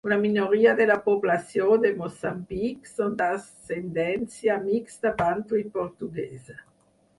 Una 0.07 0.15
minoria 0.21 0.69
de 0.77 0.85
la 0.91 0.95
població 1.07 1.67
de 1.83 1.91
Moçambic 1.99 2.89
són 2.93 3.13
d'ascendència 3.21 4.59
mixta 4.67 5.15
bantu 5.23 5.63
i 5.63 5.65
portuguesa. 5.79 6.61